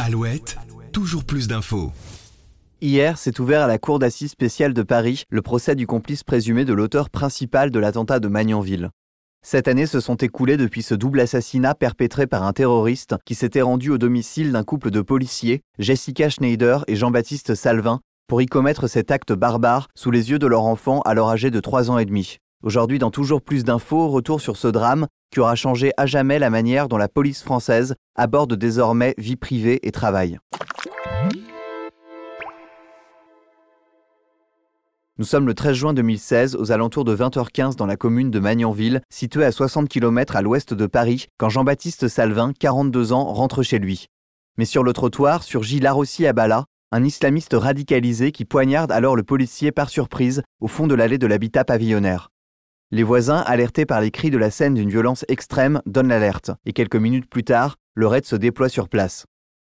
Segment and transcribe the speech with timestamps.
[0.00, 0.56] Alouette,
[0.92, 1.92] toujours plus d'infos.
[2.80, 6.64] Hier s'est ouvert à la Cour d'assises spéciale de Paris le procès du complice présumé
[6.64, 8.90] de l'auteur principal de l'attentat de Magnanville.
[9.42, 13.62] Cette année se sont écoulés depuis ce double assassinat perpétré par un terroriste qui s'était
[13.62, 18.86] rendu au domicile d'un couple de policiers, Jessica Schneider et Jean-Baptiste Salvin, pour y commettre
[18.86, 22.06] cet acte barbare sous les yeux de leur enfant alors âgé de 3 ans et
[22.06, 22.38] demi.
[22.62, 26.48] Aujourd'hui, dans toujours plus d'infos, retour sur ce drame qui aura changé à jamais la
[26.48, 30.38] manière dont la police française aborde désormais vie privée et travail.
[35.18, 39.00] Nous sommes le 13 juin 2016, aux alentours de 20h15 dans la commune de Magnanville,
[39.10, 43.80] située à 60 km à l'ouest de Paris, quand Jean-Baptiste Salvin, 42 ans, rentre chez
[43.80, 44.06] lui.
[44.56, 49.72] Mais sur le trottoir surgit Larossi Abala, un islamiste radicalisé qui poignarde alors le policier
[49.72, 52.30] par surprise au fond de l'allée de l'habitat pavillonnaire.
[52.94, 56.72] Les voisins, alertés par les cris de la scène d'une violence extrême, donnent l'alerte, et
[56.72, 59.26] quelques minutes plus tard, le raid se déploie sur place.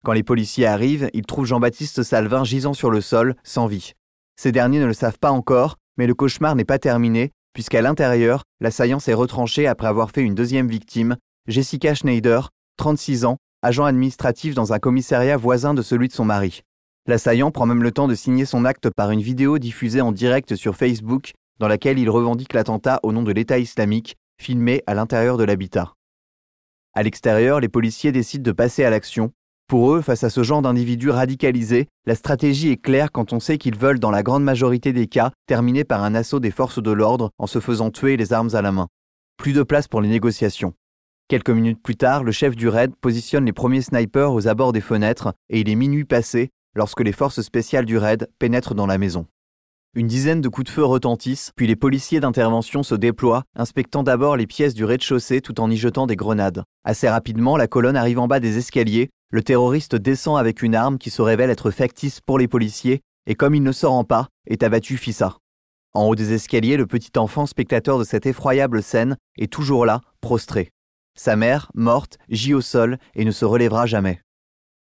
[0.06, 3.92] Quand les policiers arrivent, ils trouvent Jean-Baptiste Salvin gisant sur le sol, sans vie.
[4.38, 8.44] Ces derniers ne le savent pas encore, mais le cauchemar n'est pas terminé, puisqu'à l'intérieur,
[8.62, 14.56] l'assaillant s'est retranché après avoir fait une deuxième victime, Jessica Schneider, 36 ans, agent administratif
[14.56, 16.62] dans un commissariat voisin de celui de son mari.
[17.06, 20.56] L'assaillant prend même le temps de signer son acte par une vidéo diffusée en direct
[20.56, 25.38] sur Facebook dans laquelle il revendique l'attentat au nom de l'État islamique, filmé à l'intérieur
[25.38, 25.94] de l'habitat.
[26.94, 29.32] À l'extérieur, les policiers décident de passer à l'action.
[29.68, 33.60] Pour eux, face à ce genre d'individus radicalisés, la stratégie est claire quand on sait
[33.60, 36.92] qu'ils veulent, dans la grande majorité des cas, terminer par un assaut des forces de
[36.92, 38.88] l'ordre en se faisant tuer les armes à la main.
[39.38, 40.74] Plus de place pour les négociations.
[41.28, 44.82] Quelques minutes plus tard, le chef du raid positionne les premiers snipers aux abords des
[44.82, 48.98] fenêtres et il est minuit passé lorsque les forces spéciales du raid pénètrent dans la
[48.98, 49.28] maison.
[49.96, 54.38] Une dizaine de coups de feu retentissent, puis les policiers d'intervention se déploient, inspectant d'abord
[54.38, 56.64] les pièces du rez-de-chaussée tout en y jetant des grenades.
[56.84, 61.00] Assez rapidement, la colonne arrive en bas des escaliers, le terroriste descend avec une arme
[61.00, 64.28] qui se révèle être factice pour les policiers, et comme il ne se rend pas,
[64.46, 65.38] est abattu Fissa.
[65.96, 70.02] En haut des escaliers, le petit enfant spectateur de cette effroyable scène est toujours là,
[70.22, 70.70] prostré.
[71.18, 74.22] Sa mère, morte, gît au sol et ne se relèvera jamais.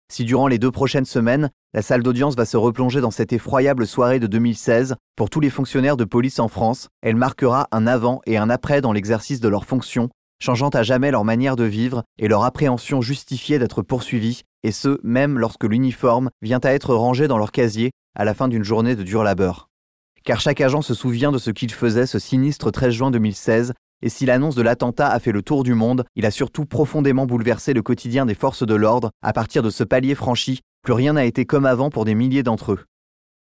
[0.08, 3.86] Si durant les deux prochaines semaines, la salle d'audience va se replonger dans cette effroyable
[3.86, 8.20] soirée de 2016, pour tous les fonctionnaires de police en France, elle marquera un avant
[8.24, 10.08] et un après dans l'exercice de leurs fonctions,
[10.40, 15.00] changeant à jamais leur manière de vivre et leur appréhension justifiée d'être poursuivis, et ce,
[15.02, 18.94] même lorsque l'uniforme vient à être rangé dans leur casier à la fin d'une journée
[18.94, 19.68] de dur labeur.
[20.24, 24.08] Car chaque agent se souvient de ce qu'il faisait ce sinistre 13 juin 2016 et
[24.08, 27.72] si l'annonce de l'attentat a fait le tour du monde, il a surtout profondément bouleversé
[27.72, 29.10] le quotidien des forces de l'ordre.
[29.22, 32.42] À partir de ce palier franchi, plus rien n'a été comme avant pour des milliers
[32.42, 32.84] d'entre eux.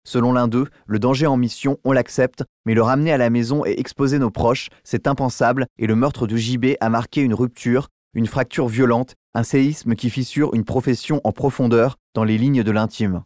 [0.05, 3.67] Selon l'un d'eux, le danger en mission, on l'accepte, mais le ramener à la maison
[3.67, 7.89] et exposer nos proches, c'est impensable, et le meurtre de JB a marqué une rupture,
[8.15, 12.71] une fracture violente, un séisme qui fissure une profession en profondeur dans les lignes de
[12.71, 13.25] l'intime.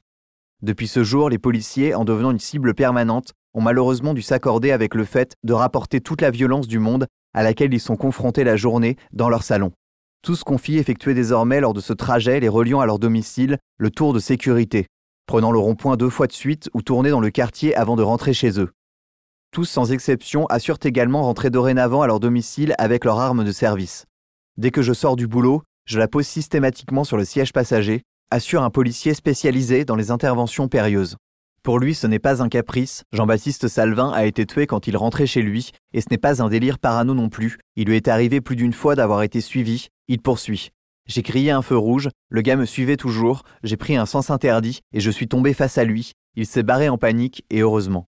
[0.62, 4.94] Depuis ce jour, les policiers, en devenant une cible permanente, ont malheureusement dû s'accorder avec
[4.94, 8.56] le fait de rapporter toute la violence du monde à laquelle ils sont confrontés la
[8.56, 9.72] journée dans leur salon.
[10.22, 14.12] Tous confient effectuer désormais lors de ce trajet les reliant à leur domicile le tour
[14.12, 14.87] de sécurité,
[15.27, 18.34] prenant le rond-point deux fois de suite ou tourner dans le quartier avant de rentrer
[18.34, 18.71] chez eux.
[19.53, 24.05] Tous sans exception assurent également rentrer dorénavant à leur domicile avec leur arme de service.
[24.59, 28.62] Dès que je sors du boulot, je la pose systématiquement sur le siège passager, assure
[28.62, 31.17] un policier spécialisé dans les interventions périlleuses.
[31.62, 33.04] Pour lui, ce n'est pas un caprice.
[33.12, 36.48] Jean-Baptiste Salvin a été tué quand il rentrait chez lui, et ce n'est pas un
[36.48, 37.59] délire parano non plus.
[37.76, 39.88] Il lui est arrivé plus d'une fois d'avoir été suivi.
[40.09, 40.70] Il poursuit.
[41.06, 44.81] J'ai crié un feu rouge, le gars me suivait toujours, j'ai pris un sens interdit,
[44.93, 46.12] et je suis tombé face à lui.
[46.34, 48.06] Il s'est barré en panique, et heureusement.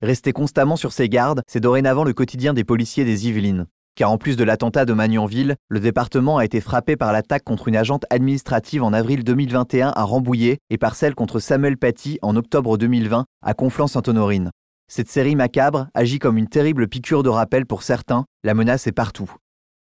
[0.00, 3.66] Rester constamment sur ses gardes, c'est dorénavant le quotidien des policiers des Yvelines
[3.98, 7.66] car en plus de l'attentat de Magnanville, le département a été frappé par l'attaque contre
[7.66, 12.36] une agente administrative en avril 2021 à Rambouillet et par celle contre Samuel Paty en
[12.36, 14.52] octobre 2020 à Conflans-Sainte-Honorine.
[14.86, 18.92] Cette série macabre agit comme une terrible piqûre de rappel pour certains, la menace est
[18.92, 19.34] partout.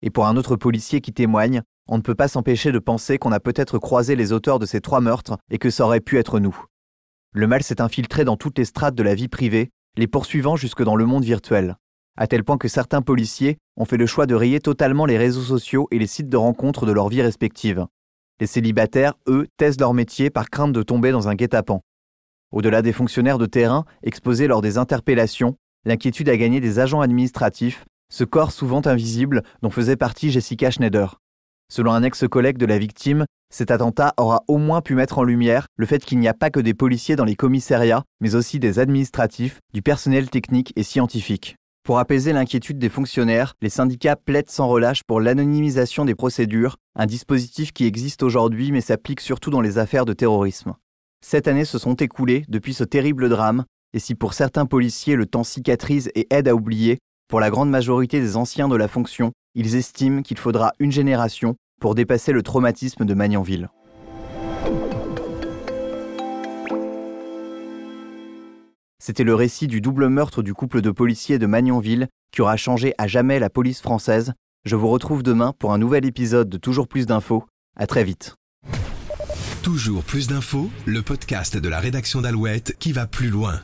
[0.03, 3.33] Et pour un autre policier qui témoigne, on ne peut pas s'empêcher de penser qu'on
[3.33, 6.39] a peut-être croisé les auteurs de ces trois meurtres et que ça aurait pu être
[6.39, 6.57] nous.
[7.35, 10.85] Le mal s'est infiltré dans toutes les strates de la vie privée, les poursuivant jusque
[10.85, 11.75] dans le monde virtuel
[12.19, 15.43] à tel point que certains policiers ont fait le choix de rayer totalement les réseaux
[15.43, 17.87] sociaux et les sites de rencontres de leur vie respective.
[18.41, 21.81] Les célibataires, eux, taisent leur métier par crainte de tomber dans un guet-apens.
[22.53, 27.85] Au-delà des fonctionnaires de terrain exposés lors des interpellations, l'inquiétude a gagné des agents administratifs,
[28.11, 31.21] ce corps souvent invisible dont faisait partie Jessica Schneider.
[31.71, 35.67] Selon un ex-collègue de la victime, cet attentat aura au moins pu mettre en lumière
[35.77, 38.79] le fait qu'il n'y a pas que des policiers dans les commissariats, mais aussi des
[38.79, 41.57] administratifs, du personnel technique et scientifique.
[41.89, 47.07] Pour apaiser l'inquiétude des fonctionnaires, les syndicats plaident sans relâche pour l'anonymisation des procédures, un
[47.07, 50.75] dispositif qui existe aujourd'hui mais s'applique surtout dans les affaires de terrorisme.
[51.25, 53.65] Sept années se sont écoulées depuis ce terrible drame,
[53.95, 57.71] et si pour certains policiers le temps cicatrise et aide à oublier, pour la grande
[57.71, 62.43] majorité des anciens de la fonction, ils estiment qu'il faudra une génération pour dépasser le
[62.43, 63.71] traumatisme de Magnanville.
[69.09, 72.93] C'était le récit du double meurtre du couple de policiers de Magnanville qui aura changé
[72.99, 74.35] à jamais la police française.
[74.67, 77.47] Je vous retrouve demain pour un nouvel épisode de Toujours plus d'infos.
[77.75, 78.35] À très vite.
[79.63, 83.63] Toujours plus d'infos, le podcast de la rédaction d'Alouette qui va plus loin.